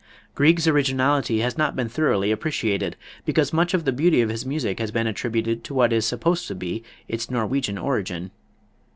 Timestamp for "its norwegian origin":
7.07-8.31